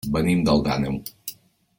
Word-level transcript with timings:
Venim 0.15 0.39
d'Alt 0.47 0.69
Àneu. 0.77 0.97